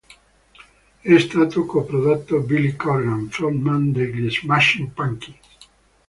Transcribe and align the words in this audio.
È 0.99 1.19
stato 1.19 1.63
co-prodotto 1.67 2.39
Billy 2.39 2.75
Corgan 2.75 3.29
frontman 3.29 3.91
degli 3.91 4.27
Smashing 4.31 4.89
Pumpkins. 4.93 5.37